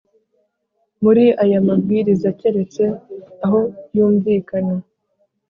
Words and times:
Muri 1.03 1.25
aya 1.43 1.59
mabwiriza 1.67 2.27
keretse 2.39 2.83
aho 3.45 3.59
yumvikana 3.95 4.75